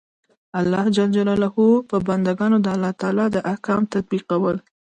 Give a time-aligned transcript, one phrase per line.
[0.53, 0.97] د الله ج
[1.89, 4.57] په بندګانو د الله تعالی د احکام تطبیقول.